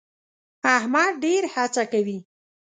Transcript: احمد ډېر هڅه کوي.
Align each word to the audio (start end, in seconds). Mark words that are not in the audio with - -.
احمد 0.75 1.11
ډېر 1.23 1.43
هڅه 1.53 1.83
کوي. 1.91 2.19